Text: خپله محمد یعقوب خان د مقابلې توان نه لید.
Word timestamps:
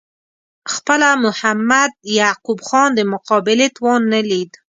خپله 0.73 1.09
محمد 1.25 1.91
یعقوب 2.19 2.59
خان 2.67 2.89
د 2.95 2.99
مقابلې 3.13 3.67
توان 3.75 4.01
نه 4.13 4.21
لید. 4.29 4.51